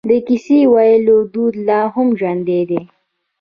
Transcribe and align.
د 0.09 0.11
کیسه 0.27 0.57
ویلو 0.73 1.17
دود 1.33 1.53
لا 1.67 1.81
هم 1.93 2.07
ژوندی 2.19 2.61
دی. 2.69 2.81